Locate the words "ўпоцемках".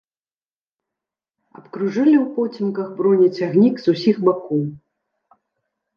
2.23-2.87